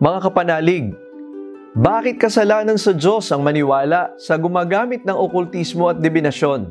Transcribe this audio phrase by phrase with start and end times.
[0.00, 0.96] Mga kapanalig,
[1.76, 6.64] bakit kasalanan sa Diyos ang maniwala sa gumagamit ng okultismo at dibinasyon?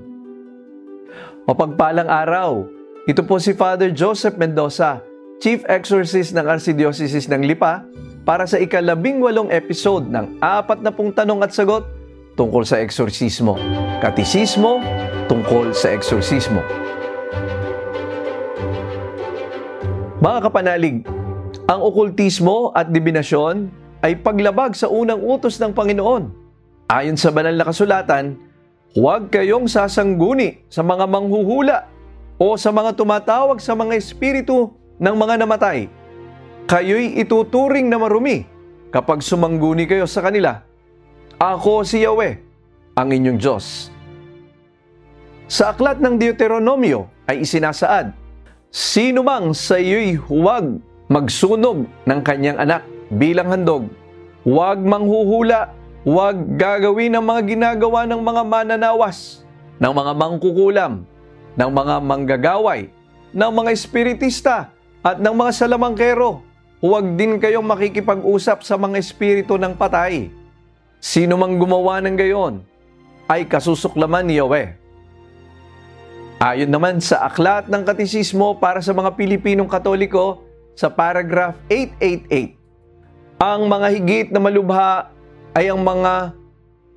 [1.45, 2.65] Mapagpalang araw,
[3.05, 5.05] ito po si Father Joseph Mendoza,
[5.37, 7.85] Chief Exorcist ng Archdiocese ng Lipa,
[8.25, 11.85] para sa ikalabing walong episode ng apat na pong tanong at sagot
[12.33, 13.53] tungkol sa eksorsismo.
[14.01, 14.81] Katisismo
[15.29, 16.65] tungkol sa eksorsismo.
[20.17, 21.05] Mga kapanalig,
[21.69, 23.69] ang okultismo at dibinasyon
[24.01, 26.33] ay paglabag sa unang utos ng Panginoon.
[26.89, 28.41] Ayon sa banal na kasulatan,
[28.97, 31.85] huwag kayong sasangguni sa mga manghuhula
[32.41, 35.85] o sa mga tumatawag sa mga espiritu ng mga namatay.
[36.65, 38.49] Kayo'y ituturing na marumi
[38.89, 40.65] kapag sumangguni kayo sa kanila.
[41.37, 42.33] Ako si Yahweh,
[42.97, 43.93] ang inyong Diyos.
[45.45, 48.17] Sa aklat ng Deuteronomio ay isinasaad,
[48.69, 50.77] Sino mang sa iyo'y huwag
[51.09, 53.89] magsunog ng kanyang anak bilang handog.
[54.45, 55.73] Huwag manghuhula,
[56.05, 59.41] huwag gagawin ang mga ginagawa ng mga mananawas,
[59.81, 60.93] ng mga mangkukulam,
[61.57, 62.93] ng mga manggagaway,
[63.33, 64.69] ng mga espiritista,
[65.01, 66.45] at ng mga salamangkero.
[66.79, 70.31] Huwag din kayong makikipag-usap sa mga espiritu ng patay.
[71.01, 72.63] Sino mang gumawa ng gayon
[73.27, 74.77] ay kasusuklaman ni Yahweh.
[76.39, 80.48] Ayon naman sa aklat ng katisismo para sa mga Pilipinong Katoliko
[80.79, 82.55] sa paragraph 888,
[83.43, 85.11] ang mga higit na malubha
[85.51, 86.31] ay ang mga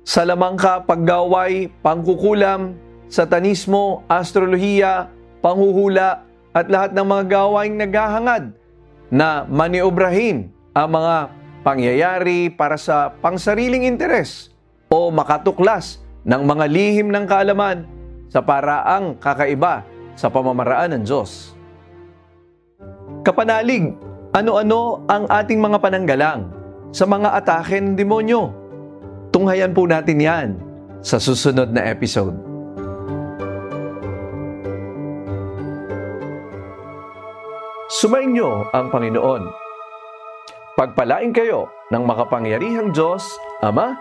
[0.07, 2.79] salamangka, paggaway, pangkukulam,
[3.11, 5.11] satanismo, astrolohiya,
[5.43, 6.23] panghuhula,
[6.55, 8.55] at lahat ng mga gawaing naghahangad
[9.11, 11.15] na maniobrahin ang mga
[11.67, 14.55] pangyayari para sa pangsariling interes
[14.87, 17.83] o makatuklas ng mga lihim ng kaalaman
[18.31, 19.83] sa paraang kakaiba
[20.15, 21.52] sa pamamaraan ng Diyos.
[23.23, 23.95] Kapanalig,
[24.35, 26.51] ano-ano ang ating mga pananggalang
[26.91, 28.51] sa mga atake ng demonyo?
[29.31, 30.47] Tunghayan po natin yan
[30.99, 32.35] sa susunod na episode.
[37.87, 39.43] Sumainyo ang Panginoon.
[40.75, 43.23] Pagpalain kayo ng makapangyarihang Diyos,
[43.63, 43.95] Ama,